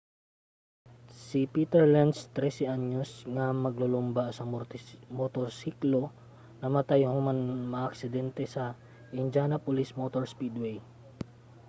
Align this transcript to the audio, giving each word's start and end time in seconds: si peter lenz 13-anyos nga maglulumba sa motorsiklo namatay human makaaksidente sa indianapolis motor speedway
si 1.25 1.41
peter 1.53 1.83
lenz 1.95 2.17
13-anyos 2.37 3.11
nga 3.35 3.45
maglulumba 3.63 4.23
sa 4.37 4.43
motorsiklo 5.19 6.01
namatay 6.61 7.01
human 7.11 7.39
makaaksidente 7.73 8.43
sa 8.55 8.65
indianapolis 9.21 9.89
motor 10.01 10.23
speedway 10.33 10.77